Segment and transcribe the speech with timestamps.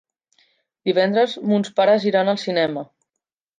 [0.89, 2.87] Divendres mons pares iran al cinema.